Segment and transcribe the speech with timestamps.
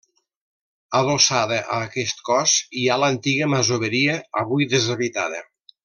[0.99, 5.45] Adossada a aquest cos hi ha l'antiga masoveria, avui deshabitada.